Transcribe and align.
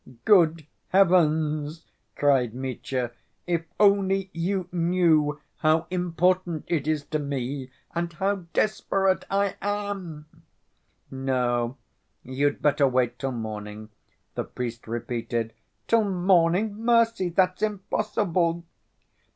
"Good 0.25 0.65
heavens!" 0.87 1.85
cried 2.15 2.55
Mitya. 2.55 3.11
"If 3.45 3.65
only 3.79 4.31
you 4.33 4.67
knew 4.71 5.39
how 5.57 5.85
important 5.91 6.65
it 6.67 6.87
is 6.87 7.05
to 7.09 7.19
me 7.19 7.69
and 7.93 8.11
how 8.13 8.45
desperate 8.51 9.25
I 9.29 9.57
am!" 9.61 10.25
"No, 11.11 11.77
you'd 12.23 12.63
better 12.63 12.87
wait 12.87 13.19
till 13.19 13.31
morning," 13.33 13.89
the 14.33 14.43
priest 14.43 14.87
repeated. 14.87 15.53
"Till 15.87 16.05
morning? 16.05 16.83
Mercy! 16.83 17.29
that's 17.29 17.61
impossible!" 17.61 18.65